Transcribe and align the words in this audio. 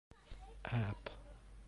App. 0.65 1.09